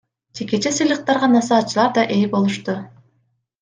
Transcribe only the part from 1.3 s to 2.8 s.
насаатчылар да ээ болушту.